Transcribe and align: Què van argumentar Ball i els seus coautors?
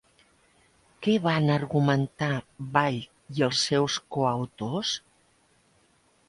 Què 1.07 1.11
van 1.25 1.51
argumentar 1.55 2.29
Ball 2.79 2.97
i 3.37 3.45
els 3.49 3.61
seus 3.69 3.99
coautors? 4.17 4.97